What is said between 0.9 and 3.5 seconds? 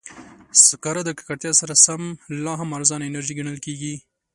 د ککړتیا سره سره، لا هم ارزانه انرژي